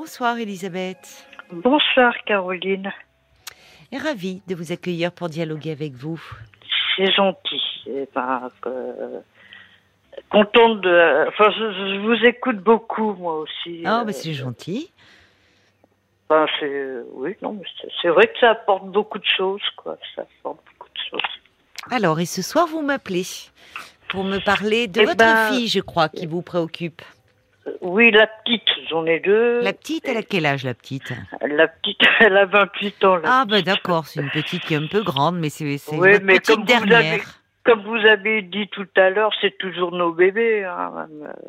Bonsoir 0.00 0.36
Elisabeth. 0.36 1.26
Bonsoir 1.50 2.12
Caroline. 2.26 2.92
Et 3.90 3.96
ravie 3.96 4.42
de 4.46 4.54
vous 4.54 4.70
accueillir 4.70 5.10
pour 5.10 5.30
dialoguer 5.30 5.70
avec 5.72 5.94
vous. 5.94 6.20
C'est 6.94 7.10
gentil. 7.12 7.62
Eh 7.86 8.06
ben, 8.14 8.50
euh, 8.66 9.20
contente 10.30 10.82
de. 10.82 11.28
Enfin, 11.28 11.50
je, 11.50 11.72
je 11.72 11.98
vous 12.06 12.26
écoute 12.26 12.58
beaucoup 12.58 13.14
moi 13.14 13.38
aussi. 13.38 13.84
Ah, 13.86 14.02
euh, 14.02 14.04
bah 14.04 14.12
c'est 14.12 14.34
gentil. 14.34 14.90
ben, 16.28 16.44
c'est 16.60 16.96
oui, 17.12 17.34
non, 17.40 17.54
mais 17.54 17.64
c'est- 17.80 17.88
c'est 18.02 18.08
vrai 18.08 18.26
que 18.26 18.38
ça 18.38 18.50
apporte 18.50 18.84
beaucoup 18.88 19.18
de 19.18 19.24
choses, 19.38 19.62
quoi. 19.76 19.96
Ça 20.14 20.22
apporte 20.40 20.58
beaucoup 20.74 20.90
de 20.92 21.00
choses. 21.10 21.30
Alors, 21.90 22.20
et 22.20 22.26
ce 22.26 22.42
soir, 22.42 22.66
vous 22.66 22.82
m'appelez 22.82 23.24
pour 24.10 24.24
me 24.24 24.44
parler 24.44 24.88
de 24.88 25.00
Eh 25.00 25.04
votre 25.06 25.16
ben, 25.16 25.48
fille, 25.48 25.68
je 25.68 25.80
crois, 25.80 26.10
qui 26.10 26.26
vous 26.26 26.42
préoccupe. 26.42 27.00
Euh, 27.66 27.72
Oui, 27.80 28.10
la 28.10 28.26
petite, 28.26 28.62
j'en 28.88 29.04
ai 29.06 29.20
deux. 29.20 29.60
La 29.62 29.72
petite, 29.72 30.06
elle 30.08 30.16
a 30.18 30.22
quel 30.22 30.46
âge, 30.46 30.64
la 30.64 30.74
petite? 30.74 31.12
La 31.42 31.68
petite, 31.68 32.00
elle 32.20 32.36
a 32.36 32.46
28 32.46 33.04
ans. 33.04 33.18
Ah, 33.24 33.44
bah 33.46 33.56
petite. 33.56 33.66
d'accord, 33.66 34.06
c'est 34.06 34.20
une 34.20 34.30
petite 34.30 34.62
qui 34.62 34.74
est 34.74 34.78
un 34.78 34.86
peu 34.86 35.02
grande, 35.02 35.38
mais 35.38 35.48
c'est 35.50 35.78
c'est 35.78 35.96
Oui, 35.96 36.18
mais 36.22 36.34
petite 36.40 36.46
comme 36.46 36.60
vous 36.60 36.66
dernière. 36.66 36.98
avez- 37.14 37.22
Comme 37.64 37.82
vous 37.82 37.96
avez 38.06 38.42
dit 38.42 38.68
tout 38.68 38.86
à 38.96 39.10
l'heure, 39.10 39.32
c'est 39.40 39.58
toujours 39.58 39.90
nos 39.90 40.12
bébés. 40.12 40.64
Hein, 40.64 41.08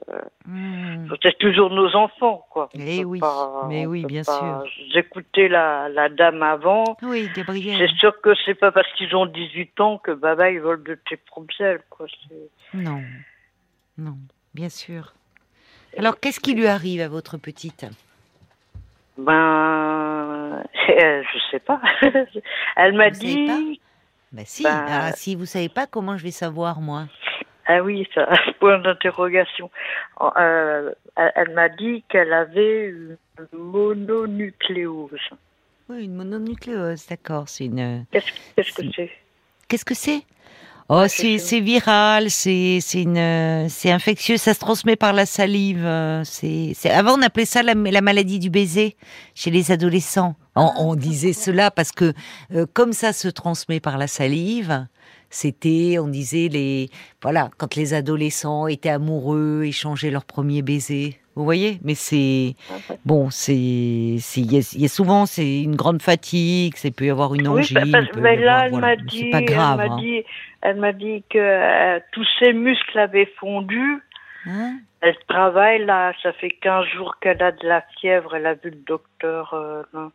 euh, 0.09 0.19
Hmm. 0.49 1.07
C'est 1.21 1.37
toujours 1.39 1.69
nos 1.69 1.93
enfants, 1.95 2.45
quoi. 2.49 2.69
Eh 2.73 2.99
peut 3.01 3.03
oui, 3.05 3.19
pas- 3.19 3.65
mais 3.67 3.85
oui, 3.85 4.05
bien 4.05 4.23
pas- 4.23 4.63
J'écoutais 4.93 5.47
la, 5.49 5.89
la 5.89 6.07
dame 6.09 6.41
avant. 6.41 6.95
Oui, 7.03 7.29
Gabriel. 7.35 7.77
C'est 7.77 7.93
sûr 7.97 8.19
que 8.21 8.29
c'est 8.45 8.55
pas 8.55 8.71
parce 8.71 8.91
qu'ils 8.93 9.13
ont 9.15 9.25
18 9.25 9.79
ans 9.81 9.97
que 9.99 10.11
baba 10.11 10.49
ils 10.49 10.59
volent 10.61 10.81
de 10.83 10.97
tes 11.07 11.17
propres 11.17 11.59
ailes, 11.61 11.81
quoi. 11.89 12.07
Non, 12.73 13.01
non, 13.97 14.15
bien 14.53 14.69
sûr. 14.69 15.13
Alors, 15.97 16.19
qu'est-ce 16.19 16.39
qui 16.39 16.53
lui 16.53 16.67
arrive 16.67 17.01
à 17.01 17.07
votre 17.07 17.37
petite? 17.37 17.85
Ben, 19.17 20.63
euh, 20.89 21.23
je 21.33 21.39
sais 21.51 21.59
pas. 21.59 21.81
Elle 22.75 22.93
m'a 22.93 23.09
dit. 23.09 23.79
Bah 24.31 24.41
si, 24.45 24.63
Bah, 24.63 24.85
ah, 24.87 25.11
si 25.13 25.35
vous 25.35 25.45
savez 25.45 25.69
pas, 25.69 25.87
comment 25.87 26.17
je 26.17 26.23
vais 26.23 26.31
savoir, 26.31 26.81
moi? 26.81 27.07
Ah 27.65 27.81
oui, 27.81 28.07
ça, 28.13 28.29
point 28.59 28.79
d'interrogation. 28.79 29.69
Euh, 30.21 30.91
elle 31.15 31.53
m'a 31.53 31.69
dit 31.69 32.03
qu'elle 32.09 32.31
avait 32.31 32.89
une 32.89 33.17
mononucléose. 33.53 35.11
Oui, 35.89 36.05
une 36.05 36.15
mononucléose, 36.15 37.07
d'accord, 37.07 37.47
c'est 37.47 37.65
une... 37.65 38.05
Qu'est-ce 38.11 38.73
que 38.73 38.83
c'est? 38.93 39.11
Qu'est-ce 39.67 39.85
que 39.85 39.93
c'est? 39.93 40.21
Oh, 40.89 41.03
c'est 41.09 41.59
viral, 41.59 42.29
c'est 42.31 42.79
c'est 42.81 43.01
une 43.01 43.67
c'est 43.67 43.91
infectieux, 43.91 44.37
ça 44.37 44.53
se 44.53 44.59
transmet 44.59 44.95
par 44.95 45.11
la 45.11 45.25
salive. 45.25 45.83
euh, 45.85 46.23
C'est 46.23 46.71
c'est- 46.75 46.89
avant 46.89 47.17
on 47.19 47.21
appelait 47.21 47.43
ça 47.45 47.61
la, 47.61 47.73
la 47.73 47.99
maladie 48.01 48.39
du 48.39 48.49
baiser 48.49 48.95
chez 49.35 49.51
les 49.51 49.71
adolescents. 49.71 50.35
On, 50.55 50.71
on 50.77 50.95
disait 50.95 51.33
cela 51.33 51.71
parce 51.71 51.91
que 51.91 52.13
euh, 52.53 52.65
comme 52.73 52.93
ça 52.93 53.11
se 53.11 53.27
transmet 53.27 53.81
par 53.81 53.97
la 53.97 54.07
salive, 54.07 54.87
c'était 55.29 55.97
on 55.99 56.07
disait 56.07 56.47
les 56.47 56.89
voilà 57.21 57.49
quand 57.57 57.75
les 57.75 57.93
adolescents 57.93 58.67
étaient 58.67 58.87
amoureux, 58.87 59.63
échangeaient 59.65 60.09
leur 60.11 60.23
premier 60.23 60.61
baiser. 60.61 61.19
Vous 61.37 61.43
voyez 61.43 61.77
Mais 61.83 61.93
c'est 61.93 62.55
bon, 63.05 63.29
c'est 63.29 63.53
il 63.55 64.51
y, 64.51 64.57
a- 64.57 64.73
il 64.75 64.81
y 64.81 64.85
a 64.85 64.87
souvent 64.87 65.25
c'est 65.27 65.61
une 65.61 65.75
grande 65.75 66.01
fatigue, 66.01 66.73
c'est 66.75 66.89
peut 66.89 67.05
y 67.05 67.09
avoir 67.11 67.35
une 67.35 67.47
Oui, 67.47 67.59
angine. 67.61 67.91
parce- 67.91 68.07
mais 68.17 68.35
là, 68.37 68.53
avoir- 68.53 68.63
elle 68.65 68.71
voilà, 68.71 68.87
m'a 68.87 68.95
mais 68.95 69.01
dit, 69.03 69.19
c'est 69.19 69.29
pas 69.29 69.41
grave. 69.43 69.79
elle 69.81 69.87
m'a 69.89 69.93
hein. 69.93 69.97
dit, 69.99 70.23
elle 70.63 70.75
m'a 70.77 70.91
dit 70.93 71.23
que 71.29 71.37
euh, 71.37 71.99
tous 72.11 72.27
ses 72.39 72.53
muscles 72.53 72.97
avaient 72.99 73.31
fondu. 73.39 74.01
Hein? 74.47 74.77
Elle 75.01 75.15
travaille 75.27 75.85
là, 75.85 76.11
ça 76.23 76.33
fait 76.33 76.49
15 76.49 76.85
jours 76.95 77.17
qu'elle 77.21 77.43
a 77.43 77.51
de 77.51 77.67
la 77.67 77.83
fièvre. 77.99 78.35
Elle 78.35 78.47
a 78.47 78.55
vu 78.55 78.71
le 78.71 78.81
docteur 78.87 79.53
euh, 79.53 79.83
non, 79.93 80.11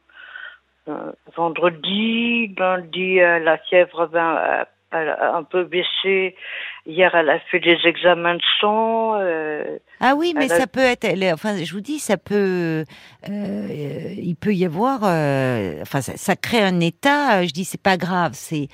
euh, 0.88 1.12
vendredi, 1.36 2.52
lundi, 2.58 3.20
euh, 3.20 3.38
la 3.38 3.58
fièvre 3.58 4.08
ben, 4.08 4.38
elle 4.44 4.50
a 4.60 4.68
un 4.92 5.42
peu 5.44 5.64
baissé. 5.64 6.36
Hier, 6.84 7.14
elle 7.14 7.30
a 7.30 7.38
fait 7.38 7.60
des 7.60 7.78
examens 7.84 8.34
de 8.34 8.42
sang. 8.60 9.14
euh, 9.20 9.78
Ah 10.00 10.14
oui, 10.16 10.34
mais 10.36 10.50
a- 10.50 10.56
ça 10.58 10.66
peut 10.66 10.80
être. 10.80 11.06
Enfin, 11.32 11.62
je 11.62 11.72
vous 11.72 11.80
dis, 11.80 11.98
ça 12.00 12.16
peut. 12.16 12.84
euh, 13.28 14.14
il 14.18 14.34
peut 14.34 14.52
y 14.54 14.64
avoir. 14.64 15.00
euh, 15.04 15.80
enfin, 15.82 16.00
ça, 16.00 16.16
ça 16.16 16.34
crée 16.36 16.60
un 16.62 16.80
état. 16.80 17.44
Je 17.46 17.52
dis, 17.52 17.64
c'est 17.64 17.80
pas 17.80 17.96
grave. 17.96 18.32
C'est 18.34 18.68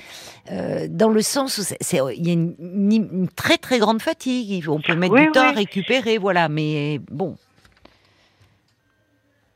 dans 0.89 1.11
le 1.11 1.21
sens 1.23 1.59
où 1.59 1.63
c'est- 1.63 2.01
il 2.17 2.27
y 2.27 2.31
a 2.31 2.33
une, 2.33 3.29
très 3.37 3.59
très 3.59 3.79
grande 3.79 4.01
fatigue. 4.01 4.65
On 4.69 4.81
peut 4.81 4.95
mettre 4.95 5.13
Oui, 5.15 5.27
du 5.27 5.33
temps 5.33 5.49
à 5.49 5.53
récupérer, 5.53 6.17
voilà. 6.19 6.49
Mais 6.49 6.99
bon, 7.11 7.37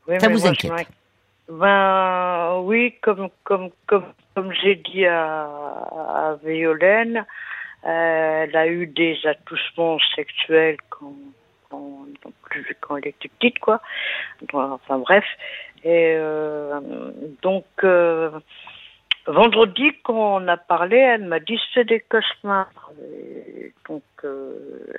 oui, 0.07 0.15
Ça 0.19 0.27
mais 0.27 0.33
vous 0.35 0.41
moi, 0.41 0.49
inquiète. 0.49 0.87
Ben 1.59 2.61
oui, 2.63 2.95
comme 3.01 3.29
comme 3.43 3.69
comme 3.85 4.05
comme 4.33 4.51
j'ai 4.53 4.75
dit 4.75 5.05
à, 5.05 5.43
à 5.43 6.35
Violaine, 6.43 7.25
euh, 7.85 8.43
elle 8.43 8.55
a 8.55 8.65
eu 8.65 8.87
des 8.87 9.19
attouchements 9.23 9.99
sexuels 10.15 10.77
quand 10.89 11.13
quand, 11.69 12.07
quand 12.81 12.97
elle 12.97 13.09
était 13.09 13.29
petite, 13.29 13.59
quoi. 13.59 13.81
Enfin 14.51 14.97
bref. 14.97 15.25
Et 15.83 16.15
euh, 16.17 16.79
donc 17.43 17.65
euh, 17.83 18.31
vendredi, 19.27 19.91
quand 20.03 20.41
on 20.41 20.47
a 20.47 20.57
parlé, 20.57 20.97
elle 20.97 21.25
m'a 21.25 21.39
dit 21.39 21.59
c'est 21.73 21.85
des 21.85 21.99
cauchemars. 22.01 22.91
Et 23.01 23.73
donc 23.87 24.03
euh, 24.23 24.53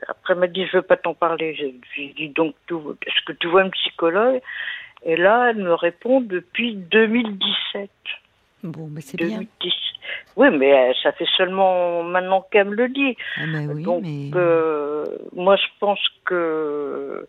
après, 0.09 0.35
elle 0.35 0.41
m'a 0.41 0.47
dit 0.47 0.67
je 0.67 0.79
veux 0.79 0.83
pas 0.83 0.97
t'en 0.97 1.15
parler. 1.15 1.55
J'ai 1.55 1.75
dit 2.17 2.29
donc 2.31 2.55
est-ce 3.07 3.25
que 3.27 3.33
tu 3.33 3.49
vois 3.49 3.62
un 3.62 3.71
psychologue? 3.71 4.41
Et 5.05 5.17
là, 5.17 5.51
elle 5.51 5.59
me 5.59 5.75
répond 5.75 6.21
depuis 6.21 6.75
2017. 6.75 7.91
bon, 8.62 8.89
mais 8.91 9.03
c'est 9.03 9.19
bien. 9.19 9.39
2010. 9.39 9.73
Oui, 10.37 10.49
mais 10.51 10.73
euh, 10.73 10.93
ça 11.03 11.12
fait 11.12 11.29
seulement 11.37 12.03
maintenant 12.03 12.47
qu'elle 12.51 12.69
me 12.69 12.75
le 12.75 12.89
dit. 12.89 13.17
Ah, 13.37 13.43
oui, 13.69 13.83
Donc, 13.83 14.03
mais 14.03 14.31
euh, 14.35 15.05
moi, 15.35 15.56
je 15.56 15.67
pense 15.79 16.01
que 16.25 17.29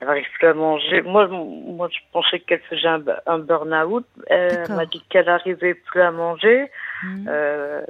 elle 0.00 0.06
n'arrive 0.06 0.26
plus 0.38 0.46
à 0.48 0.54
manger. 0.54 1.02
Moi, 1.02 1.28
moi, 1.28 1.88
je 1.92 1.98
pensais 2.12 2.40
qu'elle 2.40 2.60
faisait 2.70 2.88
un, 2.88 3.02
un 3.26 3.38
burn-out. 3.38 4.06
Elle 4.26 4.66
m'a 4.70 4.86
dit 4.86 5.02
qu'elle 5.10 5.26
n'arrivait 5.26 5.74
plus 5.74 6.00
à 6.00 6.10
manger. 6.10 6.70
Hmm. 7.02 7.26
Euh, 7.28 7.82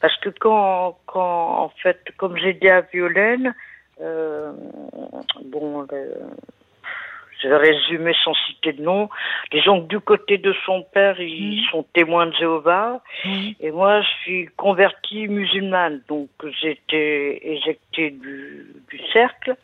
parce 0.00 0.16
que 0.18 0.30
quand, 0.30 0.98
quand, 1.06 1.64
en 1.64 1.68
fait, 1.82 2.00
comme 2.16 2.36
j'ai 2.38 2.54
dit 2.54 2.68
à 2.68 2.80
Violaine, 2.82 3.54
euh, 4.00 4.52
bon, 5.44 5.82
le- 5.90 6.14
je 7.40 7.48
vais 7.48 7.56
résumer 7.56 8.14
sans 8.24 8.34
citer 8.46 8.72
de 8.72 8.82
nom. 8.82 9.08
Disons 9.52 9.82
que 9.82 9.86
du 9.88 10.00
côté 10.00 10.38
de 10.38 10.52
son 10.64 10.82
père, 10.82 11.20
ils 11.20 11.64
sont 11.70 11.84
témoins 11.94 12.26
de 12.26 12.32
Jéhovah. 12.34 13.00
Et 13.60 13.70
moi, 13.70 14.00
je 14.00 14.08
suis 14.22 14.46
convertie 14.56 15.28
musulmane, 15.28 16.00
donc 16.08 16.30
j'ai 16.60 16.72
été 16.72 17.52
éjectée 17.52 18.10
du, 18.10 18.66
du 18.90 19.00
cercle. 19.12 19.54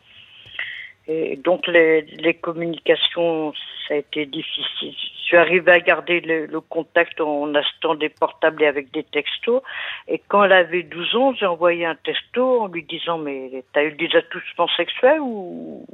Et 1.07 1.35
donc 1.37 1.67
les, 1.67 2.01
les 2.01 2.33
communications, 2.33 3.53
ça 3.87 3.93
a 3.93 3.97
été 3.97 4.25
difficile. 4.25 4.93
Je 4.93 5.29
suis 5.29 5.37
arrivée 5.37 5.71
à 5.71 5.79
garder 5.79 6.21
le, 6.21 6.45
le 6.45 6.61
contact 6.61 7.19
en 7.21 7.53
achetant 7.55 7.95
des 7.95 8.09
portables 8.09 8.61
et 8.63 8.67
avec 8.67 8.91
des 8.91 9.03
textos. 9.03 9.61
Et 10.07 10.21
quand 10.27 10.43
elle 10.43 10.51
avait 10.51 10.83
12 10.83 11.15
ans, 11.15 11.33
j'ai 11.33 11.45
envoyé 11.45 11.85
un 11.85 11.95
texto 11.95 12.61
en 12.61 12.67
lui 12.67 12.83
disant 12.83 13.17
mais 13.17 13.63
t'as 13.73 13.83
eu 13.85 13.91
des 13.93 14.09
attouchements 14.15 14.67
sexuels 14.77 15.19
ou 15.21 15.85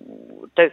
t'as- 0.55 0.69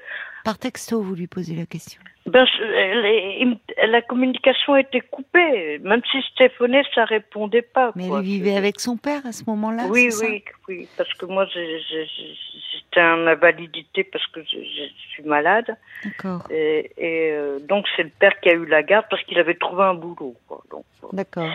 Par 0.48 0.56
texto, 0.56 1.02
vous 1.02 1.14
lui 1.14 1.26
posez 1.26 1.54
la 1.54 1.66
question. 1.66 2.00
ben, 2.24 2.46
elle 2.64 3.90
la 3.90 4.00
communication 4.00 4.76
était 4.76 5.02
coupée. 5.02 5.78
Même 5.80 6.00
si 6.10 6.22
je 6.22 6.36
téléphonais, 6.38 6.84
ça 6.94 7.04
répondait 7.04 7.60
pas. 7.60 7.92
Mais 7.94 8.08
quoi. 8.08 8.20
elle 8.20 8.24
vivait 8.24 8.56
avec 8.56 8.80
son 8.80 8.96
père 8.96 9.26
à 9.26 9.32
ce 9.32 9.44
moment-là 9.46 9.84
Oui, 9.90 10.08
oui, 10.22 10.42
oui. 10.66 10.88
Parce 10.96 11.12
que 11.12 11.26
moi, 11.26 11.44
j'étais 11.52 13.02
en 13.02 13.26
invalidité 13.26 14.04
parce 14.04 14.26
que 14.28 14.40
je, 14.40 14.56
je 14.56 15.08
suis 15.10 15.22
malade. 15.24 15.76
D'accord, 16.02 16.46
Et, 16.48 16.92
et, 16.96 17.32
euh, 17.32 17.58
donc, 17.58 17.84
c'est 17.94 18.04
le 18.04 18.12
père 18.18 18.40
qui 18.40 18.48
a 18.48 18.54
eu 18.54 18.64
la 18.64 18.82
garde 18.82 19.04
parce 19.10 19.22
qu'il 19.24 19.38
avait 19.38 19.56
trouvé 19.56 19.82
un 19.82 19.94
boulot. 19.96 20.34
Donc, 20.70 20.86
d'accord. 21.12 21.52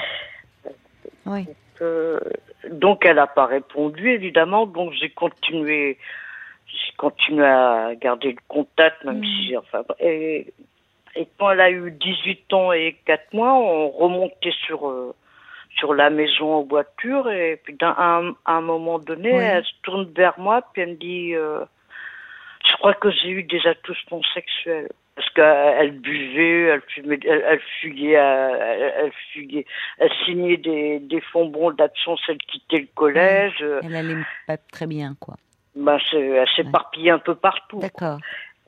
Oui. 1.25 1.47
euh, 1.81 2.19
donc, 2.69 3.07
elle 3.07 3.15
n'a 3.15 3.25
pas 3.25 3.47
répondu, 3.47 4.11
évidemment. 4.11 4.67
Donc, 4.67 4.93
j'ai 4.93 5.09
continué. 5.09 5.97
J'ai 6.73 6.93
continué 6.97 7.45
à 7.45 7.93
garder 7.95 8.31
le 8.31 8.37
contact, 8.47 9.03
même 9.05 9.19
Mm. 9.19 9.23
si. 9.25 9.55
Enfin, 9.57 9.83
et, 9.99 10.53
et 11.15 11.27
quand 11.37 11.51
elle 11.51 11.61
a 11.61 11.69
eu 11.71 11.91
18 11.91 12.51
ans 12.53 12.73
et 12.73 12.97
4 13.05 13.33
mois, 13.33 13.53
on 13.53 13.89
remontait 13.89 14.51
sur. 14.65 14.89
euh, 14.89 15.13
sur 15.79 15.95
la 15.95 16.11
maison 16.11 16.53
en 16.53 16.61
voiture 16.61 17.31
et 17.31 17.59
puis 17.63 17.73
d'un 17.73 17.95
un, 17.97 18.35
à 18.45 18.57
un 18.57 18.61
moment 18.61 18.99
donné 18.99 19.31
Oui. 19.33 19.43
elle 19.43 19.65
se 19.65 19.71
tourne 19.81 20.07
vers 20.15 20.37
moi 20.39 20.61
puis 20.71 20.83
elle 20.83 20.89
me 20.89 20.95
dit 20.97 21.33
euh, 21.33 21.65
je 22.69 22.73
crois 22.73 22.93
que 22.93 23.09
j'ai 23.09 23.29
eu 23.29 23.41
des 23.41 23.59
attouchements 23.65 24.21
sexuels 24.35 24.89
parce 25.15 25.27
qu'elle 25.31 25.99
buvait 25.99 26.61
elle 26.65 26.81
fumait 26.81 27.19
elle, 27.25 27.43
elle 27.47 27.59
fuguait 27.81 28.17
euh, 28.19 29.09
elle, 29.35 29.63
elle 29.97 30.11
signait 30.25 30.57
des, 30.57 30.99
des 30.99 31.21
fonds 31.21 31.47
bons 31.47 31.71
d'absence 31.71 32.21
elle 32.29 32.37
quittait 32.37 32.81
le 32.81 32.87
collège 32.93 33.57
euh, 33.63 33.81
Elle 33.83 33.95
allait 33.95 34.21
pas 34.45 34.57
très 34.57 34.85
bien, 34.85 35.15
quoi. 35.19 35.33
C'est- 36.11 36.19
elle 36.19 36.47
s'éparpillait 36.55 37.11
un 37.11 37.19
peu 37.19 37.35
partout 37.35 37.79
D'accord. 37.79 38.19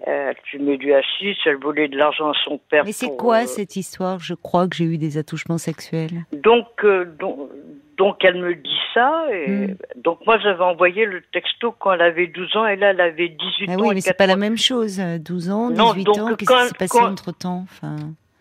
Elle 0.06 0.36
fumait 0.44 0.78
du 0.78 0.94
hashish, 0.94 1.38
elle 1.46 1.56
volait 1.56 1.88
de 1.88 1.98
l'argent 1.98 2.30
à 2.30 2.34
son 2.44 2.58
père. 2.70 2.84
Mais 2.86 2.92
c'est 2.92 3.16
quoi 3.16 3.44
euh, 3.44 3.48
cette 3.48 3.76
histoire? 3.78 4.20
Je 4.20 4.34
crois 4.34 4.68
que 4.68 4.76
j'ai 4.76 4.84
eu 4.84 4.98
des 4.98 5.18
attouchements 5.18 5.58
sexuels. 5.58 6.26
Donc, 6.34 6.68
euh, 6.84 7.06
donc, 7.18 7.50
donc 7.98 8.18
elle 8.26 8.36
me 8.42 8.56
dit 8.56 8.78
ça. 8.94 9.26
Et 9.32 9.48
Mm. 9.68 9.76
Donc 10.04 10.20
moi 10.26 10.38
j'avais 10.40 10.64
envoyé 10.64 11.06
le 11.06 11.22
texto 11.32 11.72
quand 11.72 11.94
elle 11.94 12.02
avait 12.02 12.28
12 12.28 12.56
ans 12.58 12.66
et 12.68 12.76
là 12.76 12.90
elle 12.92 13.00
avait 13.02 13.30
18 13.30 13.70
Ah 13.70 13.74
ans. 13.74 13.76
oui, 13.80 13.96
mais 13.96 14.02
c'est 14.02 14.10
4 14.10 14.18
pas 14.18 14.28
la 14.28 14.36
même 14.36 14.58
chose. 14.58 15.00
euh, 15.00 15.18
12 15.18 15.50
ans, 15.50 15.70
Non, 15.70 15.94
18 15.94 16.04
donc, 16.04 16.18
ans, 16.20 16.36
qu'est-ce 16.36 16.52
qui 16.62 16.68
s'est 16.68 16.74
passé 16.78 17.00
quand- 17.00 17.10
entre 17.12 17.32
temps 17.32 17.64
enfin... 17.64 17.96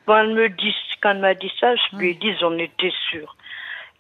Quand 0.06 0.18
elle 0.18 0.34
me 0.34 0.48
dit, 0.50 0.74
quand 1.00 1.12
elle 1.12 1.20
m'a 1.20 1.34
dit 1.34 1.50
ça, 1.60 1.74
je 1.76 1.96
lui 1.96 2.10
ai 2.10 2.14
dit 2.14 2.34
j'en 2.40 2.58
étais 2.58 2.92
sûre. 3.10 3.36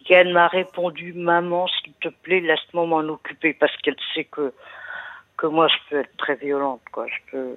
Et 0.08 0.14
elle 0.14 0.32
m'a 0.32 0.48
répondu 0.48 1.12
maman 1.14 1.66
s'il 1.68 1.92
te 1.94 2.08
plaît 2.08 2.40
laisse-moi 2.40 2.86
m'en 2.86 2.98
occuper 3.12 3.54
parce 3.54 3.74
qu'elle 3.78 3.96
sait 4.14 4.24
que 4.24 4.52
que 5.36 5.46
moi 5.46 5.66
je 5.68 5.74
peux 5.90 6.00
être 6.00 6.16
très 6.16 6.36
violente 6.36 6.82
quoi. 6.92 7.06
Je 7.08 7.30
peux 7.32 7.54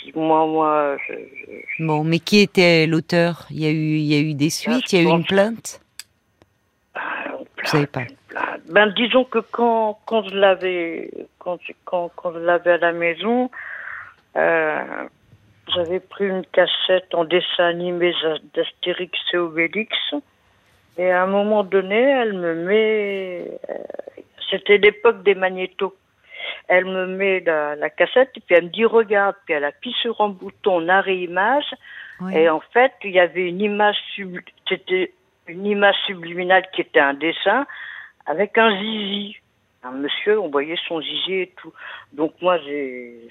si 0.00 0.12
moi 0.16 0.46
moi 0.46 0.96
je, 1.06 1.12
je- 1.14 1.84
Bon, 1.84 2.02
mais 2.02 2.18
qui 2.18 2.40
était 2.40 2.86
l'auteur? 2.86 3.46
Il 3.50 3.60
y 3.60 3.66
a 3.66 3.70
eu, 3.70 3.96
il 3.98 4.04
y 4.06 4.14
a 4.16 4.20
eu 4.20 4.34
des 4.34 4.50
suites, 4.50 4.92
il 4.92 5.02
y 5.02 5.06
a 5.06 5.08
eu 5.08 5.12
une 5.12 5.24
plainte? 5.24 5.80
Ah, 6.94 7.00
Vous 7.38 7.46
savez 7.66 7.86
pas. 7.86 8.02
Ben 8.70 8.86
disons 8.96 9.24
que 9.24 9.38
quand 9.38 9.98
quand 10.06 10.22
je 10.28 10.34
l'avais 10.34 11.10
quand 11.38 11.58
quand 11.84 12.10
quand 12.16 12.32
je 12.32 12.38
l'avais 12.38 12.72
à 12.72 12.78
la 12.78 12.92
maison, 12.92 13.50
euh, 14.36 14.82
j'avais 15.74 16.00
pris 16.00 16.26
une 16.26 16.44
cassette 16.46 17.14
en 17.14 17.24
dessin 17.24 17.64
animé 17.64 18.12
d'Astérix 18.54 19.18
et 19.32 19.36
Obélix 19.38 19.96
et 20.98 21.10
à 21.10 21.22
un 21.22 21.26
moment 21.26 21.64
donné, 21.64 22.00
elle 22.00 22.32
me 22.34 22.54
met 22.54 23.44
euh, 23.68 23.74
c'était 24.50 24.78
l'époque 24.78 25.22
des 25.22 25.34
magnétos. 25.34 25.94
Elle 26.68 26.84
me 26.84 27.06
met 27.06 27.40
la, 27.40 27.74
la 27.76 27.90
cassette 27.90 28.30
et 28.36 28.40
puis 28.40 28.54
elle 28.54 28.64
me 28.64 28.70
dit 28.70 28.84
regarde 28.84 29.36
puis 29.44 29.54
elle 29.54 29.64
appuie 29.64 29.94
sur 30.00 30.20
un 30.20 30.28
bouton 30.28 30.88
arrêt 30.88 31.18
image 31.18 31.74
Oui. 32.20 32.36
et 32.36 32.48
en 32.48 32.60
fait, 32.60 32.92
il 33.04 33.10
y 33.10 33.20
avait 33.20 33.48
une 33.48 33.60
image 33.60 33.96
sub... 34.14 34.36
c'était 34.68 35.12
une 35.48 35.66
image 35.66 35.96
subliminale 36.06 36.64
qui 36.72 36.82
était 36.82 37.00
un 37.00 37.14
dessin 37.14 37.66
avec 38.26 38.58
un 38.58 38.76
zizi. 38.78 39.36
Un 39.82 39.92
monsieur, 39.92 40.40
on 40.40 40.48
voyait 40.48 40.78
son 40.88 41.00
zizi 41.00 41.34
et 41.34 41.52
tout. 41.56 41.72
Donc 42.12 42.32
moi, 42.42 42.58
j'ai 42.58 43.28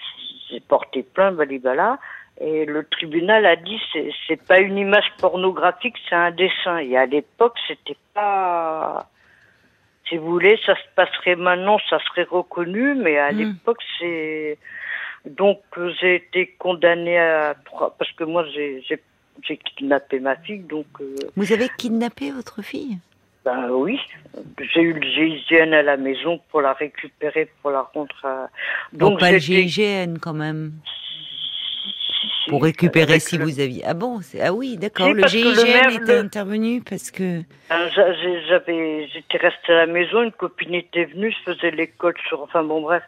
porté 0.69 1.03
plainte, 1.03 1.35
balibala, 1.35 1.99
et 2.41 2.65
le 2.65 2.83
tribunal 2.85 3.45
a 3.45 3.55
dit 3.55 3.79
c'est 3.93 4.09
c'est 4.27 4.41
pas 4.47 4.59
une 4.59 4.77
image 4.77 5.09
pornographique, 5.21 5.95
c'est 6.09 6.15
un 6.15 6.31
dessin. 6.31 6.77
Et 6.79 6.97
à 6.97 7.05
l'époque, 7.05 7.55
c'était 7.67 7.97
pas. 8.13 9.09
Si 10.07 10.17
vous 10.17 10.31
voulez, 10.31 10.59
ça 10.65 10.75
se 10.75 10.87
passerait 10.95 11.35
maintenant, 11.35 11.79
ça 11.89 11.97
serait 12.07 12.27
reconnu, 12.29 12.93
mais 12.95 13.17
à 13.17 13.31
Mm. 13.31 13.37
l'époque, 13.37 13.81
c'est. 13.99 14.57
Donc, 15.25 15.59
j'ai 15.99 16.15
été 16.15 16.47
condamnée 16.59 17.17
à 17.17 17.55
trois. 17.65 17.95
Parce 17.97 18.11
que 18.11 18.23
moi, 18.23 18.45
j'ai 18.53 18.83
j'ai- 18.87 19.57
kidnappé 19.57 20.19
ma 20.19 20.35
fille, 20.35 20.59
donc. 20.59 20.85
euh, 21.01 21.15
Vous 21.35 21.51
avez 21.51 21.67
kidnappé 21.77 22.31
votre 22.31 22.61
fille? 22.61 22.97
Ben 23.43 23.69
oui, 23.69 23.99
j'ai 24.73 24.81
eu 24.81 24.93
le 24.93 25.01
GIGN 25.01 25.73
à 25.73 25.83
la 25.83 25.97
maison 25.97 26.39
pour 26.49 26.61
la 26.61 26.73
récupérer, 26.73 27.49
pour 27.61 27.69
la 27.71 27.81
rendre 27.93 28.15
à... 28.23 28.49
Donc 28.93 29.19
pas 29.19 29.31
le 29.31 29.37
GIGN 29.37 30.17
quand 30.19 30.33
même, 30.33 30.71
Pour 32.49 32.63
récupérer 32.63 33.19
si 33.19 33.37
le- 33.37 33.43
vous 33.45 33.59
aviez... 33.59 33.83
Ah 33.85 33.93
bon, 33.93 34.19
ah 34.41 34.53
oui, 34.53 34.77
d'accord, 34.77 35.13
le 35.13 35.25
GIGN 35.27 35.89
était 35.91 35.99
le- 36.13 36.19
intervenu 36.19 36.81
parce 36.81 37.11
que... 37.11 37.41
J'avais, 38.49 39.07
j'étais 39.13 39.37
restée 39.37 39.73
à 39.73 39.77
la 39.77 39.85
maison, 39.87 40.23
une 40.23 40.31
copine 40.31 40.73
était 40.75 41.05
venue, 41.05 41.31
je 41.31 41.51
faisais 41.53 41.71
l'école 41.71 42.15
sur, 42.27 42.41
enfin 42.41 42.63
bon 42.63 42.81
bref. 42.81 43.03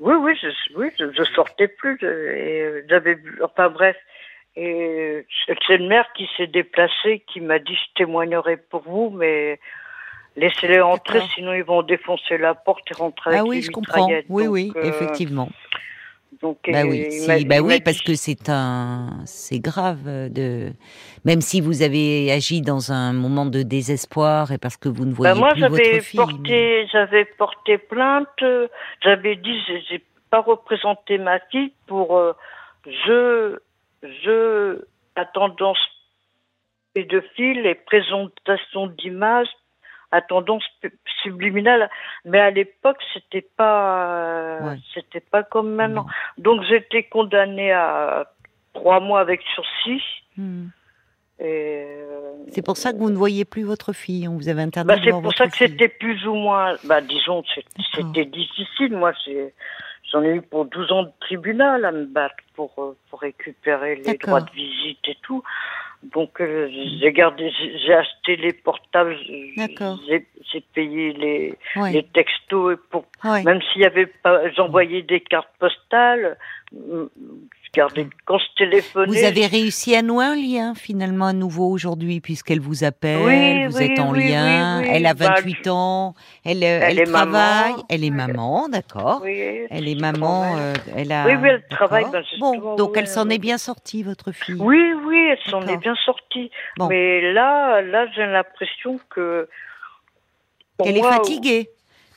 Oui, 0.00 0.14
oui, 0.18 0.32
je, 0.42 0.48
oui, 0.76 0.88
je, 0.98 1.06
je 1.12 1.22
sortais 1.34 1.68
plus, 1.68 1.98
euh, 2.02 2.82
j'avais, 2.88 3.16
enfin 3.42 3.70
bref. 3.70 3.96
Et 4.56 5.26
c'est 5.46 5.56
c'est 5.66 5.76
le 5.78 5.86
maire 5.86 6.06
qui 6.16 6.28
s'est 6.36 6.46
déplacé, 6.46 7.22
qui 7.32 7.40
m'a 7.40 7.58
dit 7.58 7.74
je 7.74 7.94
témoignerai 8.04 8.56
pour 8.56 8.82
vous, 8.82 9.10
mais 9.10 9.58
laissez-les 10.36 10.80
entrer, 10.80 11.20
sinon 11.34 11.52
ils 11.52 11.64
vont 11.64 11.82
défoncer 11.82 12.38
la 12.38 12.54
porte 12.54 12.90
et 12.90 12.94
rentrer 12.94 13.30
avec 13.30 13.40
Ah 13.40 13.44
oui, 13.44 13.56
les 13.56 13.62
je 13.62 13.70
comprends. 13.70 14.08
Oui, 14.28 14.44
Donc, 14.44 14.52
oui, 14.52 14.72
euh, 14.76 14.82
effectivement. 14.84 15.48
Donc, 16.42 16.58
Bah 16.70 16.82
euh, 16.84 16.88
oui, 16.90 17.10
si- 17.10 17.26
m'a- 17.26 17.44
bah 17.44 17.60
oui, 17.62 17.80
parce 17.80 18.02
que 18.02 18.14
c'est 18.14 18.48
un, 18.50 19.20
c'est 19.24 19.58
grave 19.58 20.04
de, 20.30 20.72
même 21.24 21.40
si 21.40 21.60
vous 21.62 21.82
avez 21.82 22.30
agi 22.30 22.60
dans 22.60 22.92
un 22.92 23.12
moment 23.12 23.46
de 23.46 23.62
désespoir 23.62 24.52
et 24.52 24.58
parce 24.58 24.76
que 24.76 24.88
vous 24.90 25.06
ne 25.06 25.12
Bah, 25.12 25.32
voyez 25.32 25.40
moi, 25.40 25.52
plus 25.52 25.62
votre 25.66 26.00
fille. 26.02 26.20
mais- 26.20 26.26
porté, 26.26 26.86
j'avais 26.92 27.24
porté 27.24 27.78
plainte. 27.78 28.28
euh, 28.42 28.68
J'avais 29.02 29.36
dit, 29.36 29.58
j'ai- 29.88 30.04
pas 30.28 30.40
représenté 30.40 31.18
ma 31.18 31.38
fille 31.52 31.72
pour 31.86 32.16
euh, 32.18 32.32
je, 32.84 33.56
je 34.02 34.84
à 35.14 35.24
tendance 35.24 35.78
pédophile 36.94 37.64
et 37.66 37.74
présentation 37.76 38.88
d'images 38.88 39.46
à 40.12 40.20
tendance 40.22 40.64
subliminale. 41.22 41.90
Mais 42.24 42.40
à 42.40 42.50
l'époque, 42.50 42.98
c'était 43.12 43.46
pas, 43.56 44.58
Ouais. 44.62 44.78
c'était 44.94 45.20
pas 45.20 45.42
comme 45.42 45.74
maintenant. 45.74 46.06
Non. 46.38 46.42
Donc, 46.56 46.62
j'étais 46.68 47.04
condamnée 47.04 47.72
à 47.72 48.26
trois 48.74 49.00
mois 49.00 49.20
avec 49.20 49.42
sursis. 49.54 50.02
Hmm. 50.36 50.66
Euh, 51.42 52.32
C'est 52.48 52.64
pour 52.64 52.76
ça 52.76 52.92
que 52.92 52.98
vous 52.98 53.10
ne 53.10 53.16
voyez 53.16 53.44
plus 53.44 53.62
votre 53.64 53.92
fille. 53.92 54.26
On 54.28 54.36
vous 54.36 54.48
avait 54.48 54.62
interdit 54.62 54.88
Bah, 54.88 54.96
de 54.96 55.04
c'est 55.04 55.10
voir 55.10 55.22
pour 55.22 55.34
ça 55.34 55.46
que 55.46 55.56
c'était 55.56 55.88
plus 55.88 56.26
ou 56.26 56.34
moins, 56.34 56.76
bah, 56.84 57.00
disons, 57.00 57.42
c'est- 57.54 57.64
c'était 57.94 58.24
difficile. 58.24 58.96
Moi, 58.96 59.12
j'en 60.12 60.22
ai 60.22 60.36
eu 60.36 60.40
pour 60.42 60.64
12 60.64 60.90
ans 60.92 61.02
de 61.02 61.12
tribunal 61.20 61.84
à 61.84 61.92
me 61.92 62.06
battre 62.06 62.36
pour, 62.54 62.72
euh, 62.78 62.96
pour 63.10 63.20
récupérer 63.20 63.96
les 63.96 64.16
droits 64.16 64.40
de 64.40 64.50
visite 64.52 65.00
et 65.08 65.16
tout. 65.22 65.42
Donc, 66.12 66.40
euh, 66.40 66.68
j'ai 67.00 67.12
gardé, 67.12 67.50
j'ai 67.84 67.94
acheté 67.94 68.36
les 68.36 68.52
portables, 68.52 69.16
j'ai- 69.26 70.26
payé 70.74 71.12
les, 71.12 71.54
textos 72.14 72.78
pour, 72.90 73.04
même 73.44 73.60
s'il 73.62 73.82
y 73.82 73.86
avait 73.86 74.06
pas, 74.06 74.50
j'envoyais 74.52 75.02
des 75.02 75.20
cartes 75.20 75.50
postales, 75.58 76.36
je 77.76 77.80
gardais, 77.80 78.06
quand 78.24 78.38
je 78.38 78.44
téléphonais. 78.56 79.06
Vous 79.06 79.24
avez 79.24 79.46
réussi 79.46 79.94
à 79.94 80.02
nouer 80.02 80.24
un 80.24 80.34
lien 80.34 80.74
finalement 80.74 81.26
à 81.26 81.32
nouveau 81.32 81.68
aujourd'hui 81.70 82.20
puisqu'elle 82.20 82.60
vous 82.60 82.84
appelle, 82.84 83.18
Oui, 83.24 83.66
vous 83.66 83.76
oui, 83.76 83.84
êtes 83.84 83.98
en 83.98 84.12
oui, 84.12 84.28
lien, 84.30 84.80
elle 84.82 85.06
a 85.06 85.14
Bah, 85.14 85.34
28 85.36 85.68
ans, 85.68 86.14
elle, 86.44 86.58
euh, 86.64 86.80
Elle 86.82 86.82
elle, 86.82 87.00
est 87.00 87.04
travaille, 87.04 87.72
maman. 87.72 87.86
elle 87.88 88.04
est 88.04 88.10
maman, 88.10 88.68
d'accord. 88.68 89.20
Oui, 89.22 89.38
Elle 89.70 89.88
est 89.88 90.00
maman, 90.00 90.56
euh, 90.58 90.74
elle 90.96 91.12
a. 91.12 91.26
Oui, 91.26 91.34
oui, 91.40 91.48
elle 91.50 91.64
travaille, 91.68 92.06
ben, 92.10 92.22
Bon, 92.38 92.76
donc 92.76 92.96
elle 92.96 93.08
s'en 93.08 93.28
est 93.28 93.38
bien 93.38 93.58
sortie, 93.58 94.02
votre 94.02 94.32
fille. 94.32 94.56
Oui, 94.58 94.92
oui, 95.06 95.28
elle 95.30 95.50
s'en 95.50 95.62
est 95.66 95.76
bien 95.76 95.94
sortie. 96.04 96.50
Bon. 96.78 96.88
Mais 96.88 97.32
là, 97.32 97.82
là, 97.82 98.06
j'ai 98.14 98.26
l'impression 98.26 98.98
que. 99.10 99.48
Qu'elle 100.82 100.96
est 100.98 101.02
fatiguée. 101.02 101.70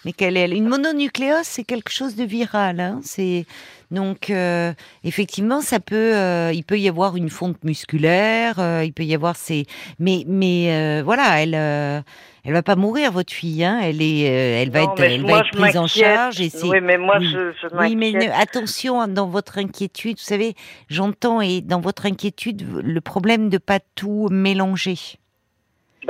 Mais 0.05 0.13
qu'elle 0.13 0.37
est 0.37 0.49
une 0.49 0.67
mononucléose, 0.67 1.43
c'est 1.43 1.65
quelque 1.65 1.91
chose 1.91 2.15
de 2.15 2.23
viral. 2.23 2.79
Hein. 2.79 3.01
C'est 3.03 3.45
donc 3.91 4.29
euh, 4.29 4.71
effectivement, 5.03 5.61
ça 5.61 5.79
peut, 5.79 6.15
euh, 6.15 6.51
il 6.53 6.63
peut 6.63 6.79
y 6.79 6.87
avoir 6.87 7.17
une 7.17 7.29
fonte 7.29 7.61
musculaire, 7.65 8.59
euh, 8.59 8.83
il 8.85 8.93
peut 8.93 9.03
y 9.03 9.13
avoir 9.13 9.35
ces, 9.35 9.65
mais 9.99 10.23
mais 10.27 10.71
euh, 10.71 11.01
voilà, 11.03 11.41
elle, 11.41 11.55
euh, 11.55 11.99
elle 12.45 12.53
va 12.53 12.63
pas 12.63 12.75
mourir 12.77 13.11
votre 13.11 13.33
fille. 13.33 13.63
Hein. 13.65 13.79
Elle 13.83 14.01
est, 14.01 14.29
euh, 14.29 14.61
elle 14.61 14.69
va 14.69 14.83
non, 14.83 14.93
être, 14.93 15.03
elle 15.03 15.21
moi, 15.21 15.31
va 15.31 15.39
être 15.39 15.57
prise 15.57 15.77
en 15.77 15.87
charge 15.87 16.39
et. 16.39 16.51
Oui, 16.63 16.79
mais 16.81 16.97
moi, 16.97 17.17
oui. 17.19 17.29
je, 17.33 17.51
je 17.61 17.67
Oui, 17.77 17.95
mais 17.97 18.11
ne- 18.11 18.31
attention 18.41 19.01
hein, 19.01 19.07
dans 19.09 19.27
votre 19.27 19.57
inquiétude. 19.57 20.17
Vous 20.17 20.23
savez, 20.23 20.55
j'entends 20.87 21.41
et 21.41 21.59
dans 21.61 21.81
votre 21.81 22.05
inquiétude 22.05 22.65
le 22.81 23.01
problème 23.01 23.49
de 23.49 23.57
pas 23.57 23.79
tout 23.95 24.29
mélanger. 24.31 24.97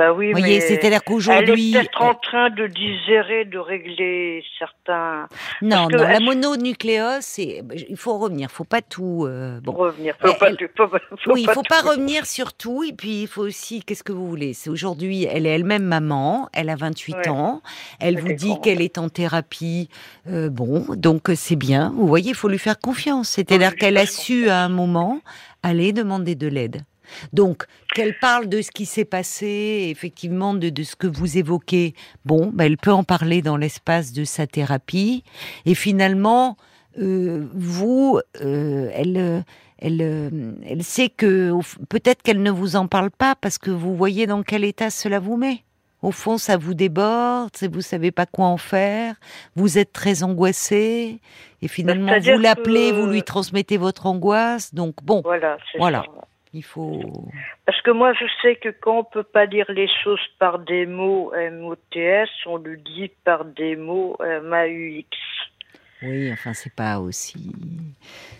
Bah 0.00 0.14
oui, 0.14 0.32
Vous 0.32 0.38
voyez, 0.38 0.62
c'est-à-dire 0.62 0.86
elle 0.86 0.94
est 0.94 1.04
qu'aujourd'hui, 1.04 1.72
peut-être 1.72 2.00
en 2.00 2.14
train 2.14 2.48
de 2.48 2.66
digérer, 2.66 3.44
de 3.44 3.58
régler 3.58 4.42
certains. 4.58 5.28
Non, 5.60 5.88
non, 5.90 5.98
la 5.98 6.14
elle- 6.16 6.24
mononucléose, 6.24 7.20
c'est, 7.20 7.62
il 7.86 7.96
faut 7.98 8.16
revenir, 8.16 8.50
faut 8.50 8.64
pas 8.64 8.80
tout. 8.80 9.26
euh, 9.28 9.60
bon, 9.60 9.72
revenir. 9.72 10.14
Faut 10.18 10.28
Elle- 10.28 10.38
pas, 10.38 10.48
elle- 10.48 10.68
faut, 10.74 10.88
pas- 10.88 10.98
faut 11.22 11.32
oui, 11.34 11.44
il 11.46 11.50
faut 11.50 11.62
pas 11.68 11.82
revenir 11.82 12.24
sur 12.24 12.54
tout, 12.54 12.82
et 12.82 12.94
puis 12.94 13.20
il 13.22 13.26
faut 13.28 13.42
aussi, 13.42 13.82
qu'est-ce 13.82 14.02
que 14.02 14.12
vous 14.12 14.26
voulez? 14.26 14.54
C'est 14.54 14.70
aujourd'hui, 14.70 15.24
elle 15.30 15.44
est 15.44 15.50
elle-même 15.50 15.84
maman, 15.84 16.48
elle 16.54 16.70
a 16.70 16.76
28 16.76 17.16
Ouais. 17.16 17.28
ans, 17.28 17.60
elle 18.00 18.18
vous 18.18 18.32
dit 18.32 18.54
qu'elle 18.62 18.80
est 18.80 18.96
en 18.96 19.10
thérapie, 19.10 19.90
euh, 20.28 20.48
bon, 20.48 20.86
donc 20.96 21.28
euh, 21.28 21.34
c'est 21.36 21.56
bien. 21.56 21.92
Vous 21.94 22.06
voyez, 22.06 22.30
il 22.30 22.34
faut 22.34 22.48
lui 22.48 22.58
faire 22.58 22.78
confiance. 22.80 23.28
C'est-à-dire 23.28 23.76
qu'elle 23.76 23.98
a 23.98 24.06
su 24.06 24.48
à 24.48 24.60
un 24.64 24.70
moment 24.70 25.20
aller 25.62 25.92
demander 25.92 26.36
de 26.36 26.46
l'aide. 26.48 26.80
Donc, 27.32 27.64
qu'elle 27.94 28.18
parle 28.18 28.48
de 28.48 28.62
ce 28.62 28.70
qui 28.70 28.86
s'est 28.86 29.04
passé, 29.04 29.88
effectivement, 29.90 30.54
de, 30.54 30.68
de 30.70 30.82
ce 30.82 30.96
que 30.96 31.06
vous 31.06 31.38
évoquez, 31.38 31.94
bon, 32.24 32.50
ben, 32.54 32.64
elle 32.64 32.76
peut 32.78 32.92
en 32.92 33.04
parler 33.04 33.42
dans 33.42 33.56
l'espace 33.56 34.12
de 34.12 34.24
sa 34.24 34.46
thérapie. 34.46 35.24
Et 35.66 35.74
finalement, 35.74 36.56
euh, 36.98 37.46
vous, 37.54 38.20
euh, 38.42 38.90
elle, 38.94 39.16
euh, 39.16 39.40
elle, 39.78 40.60
elle 40.66 40.82
sait 40.82 41.08
que 41.08 41.52
peut-être 41.88 42.22
qu'elle 42.22 42.42
ne 42.42 42.50
vous 42.50 42.76
en 42.76 42.86
parle 42.86 43.10
pas 43.10 43.34
parce 43.40 43.58
que 43.58 43.70
vous 43.70 43.96
voyez 43.96 44.26
dans 44.26 44.42
quel 44.42 44.64
état 44.64 44.90
cela 44.90 45.18
vous 45.20 45.36
met. 45.36 45.64
Au 46.02 46.12
fond, 46.12 46.38
ça 46.38 46.56
vous 46.56 46.72
déborde, 46.72 47.50
vous 47.70 47.82
savez 47.82 48.10
pas 48.10 48.24
quoi 48.24 48.46
en 48.46 48.56
faire, 48.56 49.16
vous 49.54 49.76
êtes 49.76 49.92
très 49.92 50.22
angoissé, 50.22 51.20
et 51.60 51.68
finalement, 51.68 52.18
vous 52.18 52.38
l'appelez, 52.38 52.90
que- 52.90 52.94
vous 52.94 53.06
lui 53.06 53.22
transmettez 53.22 53.76
votre 53.76 54.06
angoisse. 54.06 54.74
Donc, 54.74 54.94
bon, 55.02 55.20
Voilà, 55.22 55.58
c'est 55.70 55.76
Voilà. 55.76 56.04
ça. 56.06 56.26
Il 56.52 56.62
faut. 56.64 57.28
Parce 57.66 57.80
que 57.82 57.90
moi, 57.90 58.12
je 58.14 58.24
sais 58.42 58.56
que 58.56 58.68
quand 58.70 58.98
on 58.98 59.04
peut 59.04 59.22
pas 59.22 59.46
dire 59.46 59.66
les 59.68 59.88
choses 60.02 60.20
par 60.38 60.58
des 60.58 60.86
mots 60.86 61.32
M-O-T-S, 61.34 62.28
on 62.46 62.56
le 62.56 62.76
dit 62.76 63.10
par 63.24 63.44
des 63.44 63.76
mots 63.76 64.16
M-A-U-X. 64.24 65.08
Oui, 66.02 66.32
enfin, 66.32 66.54
c'est 66.54 66.72
pas 66.74 66.98
aussi 66.98 67.52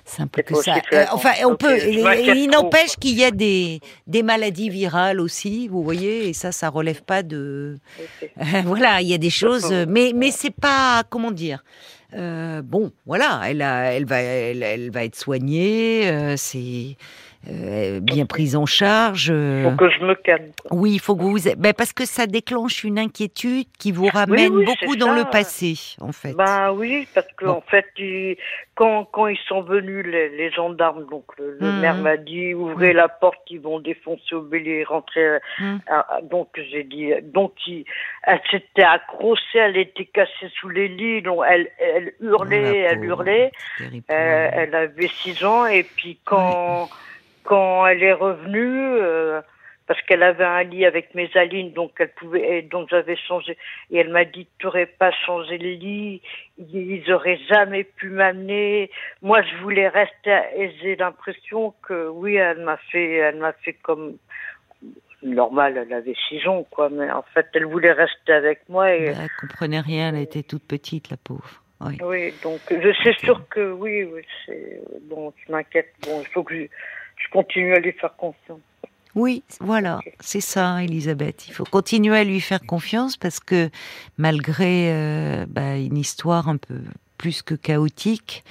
simple 0.04 0.42
que 0.42 0.54
ça. 0.54 0.76
Euh, 0.94 1.04
enfin, 1.12 1.32
on 1.46 1.56
peut. 1.56 1.76
il- 1.86 2.48
n'empêche 2.50 2.96
qu'il 2.96 3.18
y 3.18 3.22
a 3.24 3.30
des, 3.30 3.80
des 4.06 4.22
maladies 4.22 4.70
virales 4.70 5.20
aussi, 5.20 5.68
vous 5.68 5.82
voyez, 5.82 6.28
et 6.28 6.32
ça, 6.32 6.52
ça 6.52 6.70
relève 6.70 7.02
pas 7.02 7.22
de. 7.22 7.76
Voilà, 8.64 9.02
il 9.02 9.08
y 9.08 9.14
a 9.14 9.18
des 9.18 9.28
choses, 9.30 9.68
D'accord. 9.68 9.92
mais 9.92 10.12
mais 10.14 10.30
c'est 10.30 10.54
pas 10.54 11.02
comment 11.10 11.30
dire. 11.30 11.62
Euh, 12.14 12.62
bon, 12.62 12.92
voilà, 13.06 13.42
elle 13.46 13.60
a, 13.62 13.92
elle 13.92 14.06
va, 14.06 14.20
elle, 14.20 14.62
elle 14.62 14.90
va 14.90 15.04
être 15.04 15.14
soignée, 15.16 16.08
euh, 16.10 16.34
c'est 16.36 16.96
euh, 17.48 18.00
bien 18.00 18.26
prise 18.26 18.54
en 18.54 18.66
charge. 18.66 19.30
euh. 19.32 19.70
Faut 19.70 19.76
que 19.76 19.90
je 19.90 20.00
me 20.04 20.14
calme. 20.14 20.50
Oui, 20.70 20.92
il 20.92 21.00
faut 21.00 21.16
que 21.16 21.22
vous, 21.22 21.38
ben, 21.56 21.72
parce 21.72 21.92
que 21.94 22.04
ça 22.04 22.26
déclenche 22.26 22.84
une 22.84 22.98
inquiétude 22.98 23.66
qui 23.78 23.92
vous 23.92 24.08
ramène 24.08 24.52
oui, 24.52 24.64
beaucoup 24.66 24.94
dans 24.96 25.06
ça. 25.06 25.14
le 25.16 25.24
passé, 25.30 25.74
en 26.00 26.12
fait. 26.12 26.34
Ben 26.34 26.70
oui, 26.72 27.08
parce 27.14 27.26
que 27.38 27.46
Bon. 27.46 27.52
en 27.52 27.60
fait, 27.62 27.86
ils- 27.96 28.36
quand, 28.74 29.04
quand 29.06 29.26
ils 29.26 29.38
sont 29.48 29.62
venus, 29.62 30.04
les, 30.06 30.28
les 30.30 30.50
gendarmes, 30.52 31.06
donc 31.10 31.24
le, 31.38 31.56
le 31.58 31.72
Mhm. 31.72 31.80
maire 31.80 31.96
m'a 31.98 32.16
dit 32.18 32.52
ouvrez 32.54 32.92
la 32.92 33.08
porte, 33.08 33.40
ils 33.48 33.60
vont 33.60 33.80
défoncer 33.80 34.34
au 34.34 34.42
bélier, 34.42 34.84
rentrer. 34.84 35.20
euh, 35.24 35.38
ah, 35.88 36.20
donc 36.22 36.48
j'ai 36.70 36.84
dit, 36.84 37.10
donc 37.22 37.52
il, 37.66 37.84
elle 38.24 38.40
s'était 38.50 38.82
accrochée, 38.84 39.58
elle 39.58 39.76
était 39.78 40.04
cassée 40.06 40.50
sous 40.60 40.68
les 40.68 40.88
lits, 40.88 41.22
donc 41.22 41.40
elle, 41.48 41.68
elle 41.78 42.12
hurlait, 42.20 42.82
La 42.82 42.90
elle 42.92 43.04
hurlait. 43.04 43.52
Euh, 44.10 44.48
elle 44.52 44.74
avait 44.74 45.08
six 45.08 45.42
ans 45.44 45.66
et 45.66 45.82
puis 45.82 46.18
quand 46.24 46.88
quand 47.44 47.86
elle 47.86 48.02
est 48.02 48.12
revenue 48.12 48.98
euh, 49.00 49.40
parce 49.86 50.00
qu'elle 50.02 50.22
avait 50.22 50.44
un 50.44 50.62
lit 50.62 50.84
avec 50.84 51.14
mes 51.14 51.28
alines 51.34 51.72
donc 51.72 51.92
elle 51.98 52.12
pouvait 52.12 52.58
et 52.58 52.62
donc 52.62 52.88
j'avais 52.90 53.16
changé 53.16 53.56
et 53.90 53.98
elle 53.98 54.10
m'a 54.10 54.24
dit 54.24 54.46
tu 54.58 54.66
n'aurais 54.66 54.86
pas 54.86 55.10
changé 55.10 55.58
le 55.58 55.70
lit 55.70 56.22
ils 56.58 57.12
auraient 57.12 57.40
jamais 57.48 57.84
pu 57.84 58.08
m'amener 58.08 58.90
moi 59.20 59.42
je 59.42 59.56
voulais 59.62 59.88
rester 59.88 60.38
et 60.56 60.70
j'ai 60.80 60.96
l'impression 60.96 61.74
que 61.82 62.08
oui 62.08 62.36
elle 62.36 62.62
m'a 62.62 62.76
fait 62.76 63.14
elle 63.14 63.38
m'a 63.38 63.52
fait 63.52 63.72
comme 63.72 64.16
normal 65.22 65.76
elle 65.76 65.92
avait 65.92 66.16
six 66.28 66.46
ans 66.46 66.64
quoi 66.70 66.88
mais 66.88 67.10
en 67.10 67.24
fait 67.34 67.48
elle 67.54 67.66
voulait 67.66 67.92
rester 67.92 68.32
avec 68.32 68.68
moi 68.68 68.94
et 68.94 69.06
Ben, 69.06 69.18
elle 69.22 69.48
comprenait 69.48 69.80
rien, 69.80 70.10
elle 70.10 70.22
était 70.22 70.42
toute 70.42 70.62
petite, 70.62 71.10
la 71.10 71.16
pauvre. 71.16 71.62
Oui. 71.82 71.96
oui, 72.02 72.34
donc 72.42 72.60
je 72.70 72.92
sais 73.02 73.14
sûr 73.14 73.48
que 73.48 73.72
oui, 73.72 74.04
oui, 74.04 74.20
c'est 74.44 74.82
bon, 75.04 75.32
je 75.46 75.50
m'inquiète. 75.50 75.94
Bon, 76.02 76.20
il 76.20 76.26
faut 76.26 76.42
que 76.42 76.54
je, 76.54 76.66
je 77.22 77.30
continue 77.30 77.74
à 77.74 77.78
lui 77.80 77.92
faire 77.92 78.14
confiance. 78.16 78.60
Oui, 79.16 79.42
voilà, 79.60 79.98
c'est 80.20 80.40
ça, 80.40 80.82
Elisabeth. 80.84 81.48
Il 81.48 81.54
faut 81.54 81.64
continuer 81.64 82.16
à 82.16 82.22
lui 82.24 82.40
faire 82.40 82.60
confiance 82.60 83.16
parce 83.16 83.40
que 83.40 83.68
malgré 84.18 84.92
euh, 84.92 85.46
bah, 85.48 85.76
une 85.76 85.96
histoire 85.96 86.48
un 86.48 86.56
peu 86.58 86.76
plus 87.18 87.42
que 87.42 87.54
chaotique, 87.54 88.44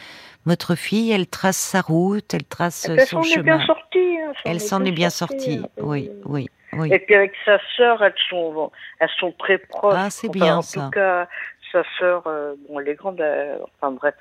votre 0.46 0.76
fille, 0.76 1.12
elle 1.12 1.28
trace 1.28 1.56
sa 1.58 1.80
route, 1.82 2.34
elle 2.34 2.44
trace 2.44 2.90
elle 2.90 3.00
son 3.02 3.22
s'en 3.22 3.30
est 3.30 3.34
chemin. 3.36 3.58
bien 3.58 3.66
sortie. 3.66 4.18
hein, 4.22 4.34
Elle 4.46 4.60
s'en 4.60 4.84
est 4.84 4.92
bien 4.92 5.10
sortie. 5.10 5.62
Oui, 5.78 6.10
oui, 6.26 6.50
oui. 6.74 6.94
Et 6.94 7.00
puis 7.00 7.16
avec 7.16 7.32
sa 7.46 7.58
sœur, 7.78 8.04
elles 8.04 8.14
sont, 8.30 8.70
elles 9.00 9.10
sont 9.18 9.32
très 9.40 9.60
proches. 9.60 9.96
Ah, 9.98 10.10
c'est 10.10 10.28
Enfin, 10.28 10.40
bien, 10.40 10.58
en 10.58 10.62
ça. 10.62 10.82
tout 10.84 10.90
cas, 10.90 11.28
sa 11.72 11.84
sœur, 11.98 12.24
euh, 12.28 12.56
bon, 12.68 12.82
elle 12.82 12.90
est 12.90 12.96
grande. 12.96 13.22
euh, 13.22 13.58
enfin 13.80 13.92
bref, 13.94 14.16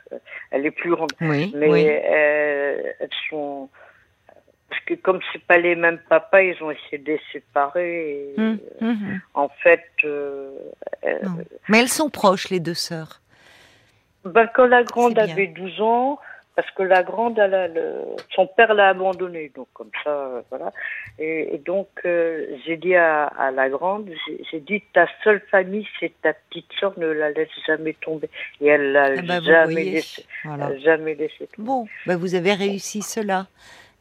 elle 0.53 0.65
est 0.67 0.71
plus 0.71 0.91
grande. 0.95 1.11
Oui, 1.21 1.53
Mais 1.57 1.69
oui. 1.69 1.81
elles 1.83 3.11
sont 3.29 3.69
parce 4.69 4.81
que 4.85 4.95
comme 4.95 5.21
c'est 5.33 5.43
pas 5.43 5.57
les 5.59 5.75
mêmes 5.75 6.01
papas, 6.09 6.43
ils 6.43 6.63
ont 6.63 6.71
essayé 6.71 6.99
de 6.99 7.13
les 7.13 7.21
séparer. 7.33 8.11
Et, 8.11 8.35
Hum, 8.39 8.59
euh, 8.83 8.85
hum, 8.85 8.91
hum. 8.91 9.21
En 9.35 9.49
fait, 9.49 9.85
euh, 10.05 10.51
euh. 11.05 11.19
Mais 11.69 11.81
elles 11.81 11.89
sont 11.89 12.11
proches, 12.11 12.51
les 12.51 12.61
deux 12.61 12.75
sœurs. 12.75 13.21
Ben, 14.25 14.47
quand 14.55 14.67
la 14.67 14.83
grande 14.83 15.19
avait 15.19 15.47
12 15.47 15.81
ans, 15.81 16.19
parce 16.55 16.71
que 16.73 16.83
la 16.83 17.05
grande, 17.05 17.39
elle 17.39 17.55
a 17.55 17.69
le... 17.69 17.95
son 18.35 18.49
père 18.49 18.75
l'a 18.75 18.89
abandonnée, 18.89 19.53
donc 19.55 19.69
comme 19.73 19.93
ça, 20.03 20.11
euh, 20.11 20.43
voilà. 20.51 20.73
Et, 21.21 21.55
et 21.55 21.59
donc, 21.59 21.89
euh, 22.05 22.47
j'ai 22.67 22.77
dit 22.77 22.97
à, 22.97 23.27
à 23.27 23.53
la 23.53 23.69
grande, 23.71 24.11
j'ai 24.51 24.59
dit, 24.61 24.83
ta 24.93 25.07
seule 25.23 25.41
famille, 25.53 25.87
c'est 26.01 26.13
ta 26.21 26.33
petite 26.33 26.71
soeur, 26.81 26.93
ne 26.99 27.07
la 27.07 27.31
laisse 27.31 27.49
jamais 27.67 27.95
tomber. 27.95 28.29
Et 28.61 28.67
elle 28.67 28.91
l'a 28.93 29.11
Ah 29.17 29.23
bah, 29.23 29.41
jamais 29.41 29.85
laissé, 29.85 30.27
Voilà. 30.45 30.77
jamais 30.79 31.15
laissé 31.15 31.47
tomber. 31.47 31.67
Bon, 31.69 31.87
bah, 32.07 32.17
vous 32.17 32.35
avez 32.35 32.53
réussi 32.55 33.03
cela. 33.03 33.47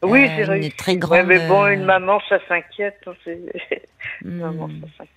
Oui, 0.02 0.24
Euh, 0.24 0.28
j'ai 0.36 0.42
une 0.44 0.50
réussi. 0.50 0.70
très 0.72 0.92
Ouais, 0.92 0.98
grande, 0.98 1.26
mais 1.26 1.48
bon, 1.48 1.64
euh, 1.64 1.70
une 1.72 1.84
maman, 1.84 2.20
ça 2.28 2.38
s'inquiète. 2.48 3.00
une 4.24 4.38
maman, 4.38 4.64
Hum. 4.64 4.80
ça 4.82 4.88
s'inquiète. 4.98 5.14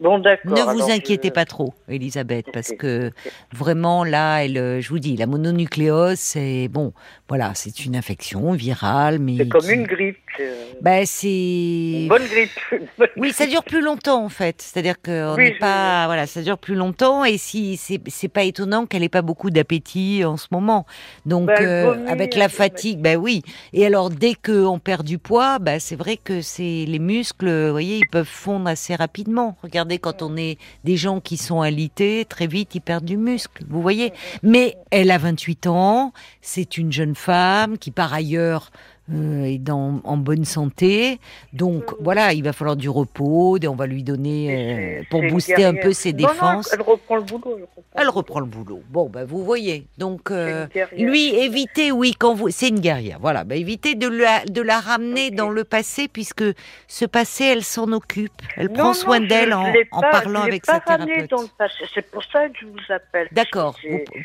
Bon, 0.00 0.18
d'accord. 0.18 0.52
Ne 0.56 0.62
vous 0.72 0.90
inquiétez 0.90 1.28
je- 1.28 1.32
pas 1.32 1.44
trop, 1.44 1.74
Elisabeth, 1.88 2.46
parce 2.52 2.72
que 2.72 3.10
vraiment 3.52 4.02
là, 4.04 4.38
elle, 4.44 4.56
euh, 4.58 4.80
je 4.80 4.88
vous 4.88 4.98
dis, 4.98 5.16
la 5.16 5.26
mononucléose, 5.26 6.18
c'est 6.18 6.66
bon, 6.68 6.92
voilà, 7.28 7.52
c'est 7.54 7.84
une 7.84 7.94
infection 7.94 8.52
virale, 8.52 9.18
mais 9.20 9.36
C'est 9.36 9.48
comme 9.48 9.60
qui- 9.60 9.72
une 9.74 9.86
grippe. 9.86 10.21
Euh, 10.40 10.64
Bah, 10.80 11.04
c'est 11.06 11.28
Une 11.28 12.08
bonne 12.08 12.26
grippe. 12.26 12.50
une 12.72 12.86
bonne 12.98 13.08
oui, 13.16 13.32
ça 13.32 13.46
dure 13.46 13.62
plus 13.64 13.80
longtemps 13.82 14.24
en 14.24 14.28
fait. 14.28 14.60
C'est-à-dire 14.62 15.00
qu'on 15.02 15.34
Oui, 15.36 15.44
n'est 15.44 15.54
je- 15.54 15.58
pas, 15.60 16.06
voilà, 16.06 16.26
ça 16.26 16.42
dure 16.42 16.58
plus 16.58 16.74
longtemps 16.74 17.24
et 17.24 17.38
si 17.38 17.76
c'est 17.76 18.28
pas 18.28 18.42
étonnant 18.44 18.86
qu'elle 18.86 19.02
ait 19.02 19.08
pas 19.08 19.22
beaucoup 19.22 19.50
d'appétit 19.50 20.24
en 20.24 20.36
ce 20.36 20.46
moment. 20.50 20.86
Donc 21.26 21.46
Bah, 21.48 21.54
elle 21.58 21.66
euh, 21.66 21.92
vomit, 21.94 22.08
avec 22.10 22.34
la 22.34 22.48
fatigue, 22.48 22.98
bah 23.00 23.14
oui. 23.16 23.42
Et 23.72 23.84
alors 23.86 24.10
dès 24.10 24.34
qu'on 24.34 24.78
perd 24.78 25.04
du 25.06 25.18
poids, 25.18 25.58
bah 25.58 25.78
c'est 25.80 25.96
vrai 25.96 26.16
que 26.16 26.40
c'est 26.40 26.84
les 26.86 26.98
muscles, 26.98 27.66
vous 27.66 27.70
voyez, 27.72 27.98
ils 27.98 28.08
peuvent 28.08 28.26
fondre 28.26 28.68
assez 28.68 28.94
rapidement. 28.94 29.56
Regardez 29.62 29.98
quand 29.98 30.22
on 30.22 30.36
est 30.36 30.58
des 30.84 30.96
gens 30.96 31.20
qui 31.20 31.36
sont 31.36 31.60
alités, 31.60 32.24
très 32.28 32.46
vite 32.46 32.74
ils 32.74 32.80
perdent 32.80 33.04
du 33.04 33.16
muscle. 33.16 33.62
Vous 33.68 33.82
voyez. 33.82 34.12
Mais 34.42 34.76
elle 34.90 35.10
a 35.10 35.18
28 35.18 35.66
ans, 35.66 36.12
c'est 36.40 36.78
une 36.78 36.92
jeune 36.92 37.14
femme 37.14 37.78
qui 37.78 37.90
par 37.90 38.12
ailleurs 38.12 38.70
euh, 39.14 39.44
est 39.44 39.58
dans, 39.58 40.00
en 40.04 40.16
bonne 40.16 40.44
santé. 40.44 41.18
Donc 41.52 41.84
voilà, 42.00 42.32
il 42.32 42.42
va 42.42 42.52
falloir 42.52 42.76
du 42.76 42.88
repos, 42.88 43.58
et 43.60 43.68
on 43.68 43.74
va 43.76 43.86
lui 43.86 44.02
donner 44.02 45.00
euh, 45.00 45.02
pour 45.10 45.22
booster 45.28 45.64
un 45.64 45.74
peu 45.74 45.92
ses 45.92 46.12
Non, 46.12 46.22
non, 46.22 46.28
défenses. 46.28 46.70
elle 46.72 46.82
reprend 46.82 47.16
le 47.16 47.22
boulot. 47.22 47.56
Elle 47.56 47.62
reprend, 47.62 47.82
Elle 47.94 48.08
reprend 48.08 48.40
le 48.40 48.46
boulot. 48.46 48.82
Bon, 48.90 49.08
ben 49.08 49.24
vous 49.24 49.44
voyez. 49.44 49.86
Donc 49.98 50.30
euh, 50.30 50.66
lui, 50.96 51.34
évitez, 51.34 51.92
oui, 51.92 52.14
quand 52.18 52.34
vous, 52.34 52.50
c'est 52.50 52.68
une 52.68 52.80
guerrière. 52.80 53.18
Voilà, 53.20 53.44
ben 53.44 53.58
évitez 53.58 53.94
de 53.94 54.08
la 54.08 54.44
de 54.44 54.60
la 54.62 54.80
ramener 54.80 55.30
dans 55.30 55.50
le 55.50 55.64
passé 55.64 56.08
puisque 56.08 56.44
ce 56.88 57.04
passé, 57.04 57.44
elle 57.44 57.64
s'en 57.64 57.92
occupe. 57.92 58.32
Elle 58.56 58.68
Non, 58.68 58.74
prend 58.74 58.94
soin 58.94 59.20
d'elle 59.20 59.52
en, 59.54 59.72
en 59.92 60.00
parlant 60.00 60.42
je 60.42 60.48
avec 60.48 60.64
pas 60.66 60.74
sa 60.74 60.80
thérapeute. 60.80 61.30
dans 61.30 61.42
le 61.42 61.48
passé. 61.58 61.84
C'est 61.94 62.10
pour 62.10 62.22
ça 62.24 62.48
que 62.48 62.54
je 62.60 62.66
vous 62.66 62.92
appelle. 62.92 63.28
D'accord. 63.32 63.76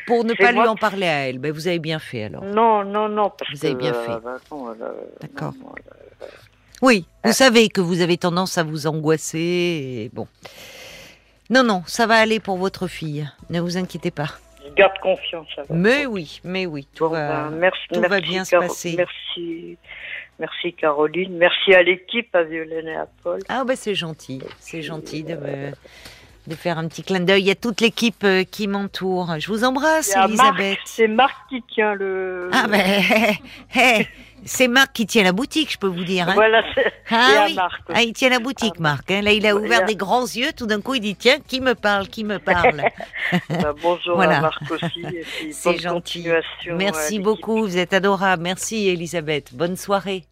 Pour 0.06 0.24
ne 0.24 0.34
pas 0.34 0.52
lui 0.52 0.60
en 0.60 0.76
parler 0.76 1.06
à 1.06 1.28
elle, 1.28 1.38
ben 1.38 1.52
vous 1.52 1.68
avez 1.68 1.78
bien 1.78 1.98
fait 1.98 2.24
alors. 2.24 2.44
Non, 2.44 2.84
non, 2.84 3.08
non. 3.08 3.30
Parce 3.38 3.50
Vous 3.52 3.64
avez 3.66 3.74
bien 3.74 3.92
fait. 3.92 4.10
euh, 4.10 4.18
non, 4.50 4.74
elle, 4.80 5.50
Oui, 6.82 7.04
Euh. 7.24 7.28
vous 7.28 7.32
savez 7.34 7.68
que 7.68 7.80
vous 7.80 8.00
avez 8.00 8.16
tendance 8.16 8.56
à 8.58 8.62
vous 8.62 8.86
angoisser 8.86 9.38
et 9.38 10.10
bon. 10.12 10.26
Non, 11.50 11.62
non, 11.64 11.82
ça 11.86 12.06
va 12.06 12.16
aller 12.16 12.40
pour 12.40 12.56
votre 12.58 12.86
fille. 12.88 13.28
Ne 13.50 13.60
vous 13.60 13.76
inquiétez 13.76 14.10
pas. 14.10 14.28
Je 14.66 14.72
garde 14.74 14.98
confiance. 15.02 15.48
alors. 15.56 15.66
Mais 15.70 16.06
oui, 16.06 16.40
mais 16.44 16.66
oui, 16.66 16.86
tout 16.94 17.06
Bon, 17.06 17.12
va. 17.12 17.48
ben, 17.48 17.56
merci, 17.56 17.80
tout 17.92 18.00
va 18.02 18.08
merci, 18.08 18.28
bien 18.28 18.44
se 18.44 18.56
passer. 18.56 18.94
Merci, 18.96 19.78
merci 20.38 20.72
Caroline. 20.74 21.36
Merci 21.38 21.72
à 21.74 21.82
l'équipe, 21.82 22.32
à 22.34 22.42
Violaine 22.44 22.86
et 22.86 22.96
à 22.96 23.06
Paul. 23.24 23.40
Ah 23.48 23.64
bah 23.64 23.76
c'est 23.76 23.94
gentil, 23.94 24.42
c'est 24.60 24.82
gentil 24.82 25.22
de 25.24 25.34
me- 25.34 25.72
de 26.46 26.54
faire 26.54 26.78
un 26.78 26.86
petit 26.88 27.02
clin 27.02 27.20
d'œil. 27.20 27.42
Il 27.42 27.46
y 27.46 27.50
a 27.50 27.54
toute 27.54 27.80
l'équipe 27.80 28.22
euh, 28.24 28.44
qui 28.44 28.68
m'entoure. 28.68 29.34
Je 29.38 29.48
vous 29.48 29.64
embrasse, 29.64 30.14
Elisabeth. 30.16 30.78
C'est 30.84 31.08
Marc 31.08 31.34
qui 31.48 31.62
tient 31.62 31.94
le. 31.94 32.50
Ah 32.52 32.66
ben, 32.68 33.02
hé, 33.74 34.06
c'est 34.44 34.68
Marc 34.68 34.92
qui 34.92 35.06
tient 35.06 35.22
la 35.24 35.32
boutique, 35.32 35.72
je 35.72 35.78
peux 35.78 35.86
vous 35.88 36.04
dire. 36.04 36.28
hein. 36.28 36.34
Voilà, 36.34 36.62
c'est. 36.74 36.92
Ah 37.10 37.44
oui. 37.46 37.54
Marc. 37.54 37.80
Ah, 37.92 38.02
il 38.02 38.12
tient 38.12 38.28
la 38.28 38.38
boutique, 38.38 38.74
Ah, 38.78 38.82
Marc. 38.82 39.10
hein. 39.10 39.22
Là, 39.22 39.32
il 39.32 39.46
a 39.46 39.54
ouvert 39.56 39.80
a- 39.82 39.84
des 39.84 39.96
grands 39.96 40.24
yeux. 40.26 40.50
Tout 40.56 40.66
d'un 40.66 40.80
coup, 40.80 40.94
il 40.94 41.00
dit 41.00 41.16
tiens, 41.16 41.38
qui 41.46 41.60
me 41.60 41.74
parle, 41.74 42.08
qui 42.08 42.24
me 42.24 42.38
parle? 42.38 42.82
Bah, 43.50 43.74
bonjour 43.82 44.16
Voilà. 44.16 44.38
à 44.38 44.40
Marc 44.40 44.62
aussi. 44.70 45.04
C'est 45.52 45.78
gentil. 45.78 46.26
Merci 46.72 47.02
l'équipe. 47.12 47.22
beaucoup, 47.22 47.58
vous 47.58 47.76
êtes 47.76 47.92
adorable. 47.92 48.42
Merci, 48.42 48.88
Elisabeth. 48.88 49.54
Bonne 49.54 49.76
soirée. 49.76 50.24